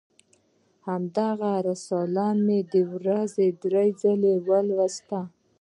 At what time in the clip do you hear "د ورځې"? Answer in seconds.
2.73-3.47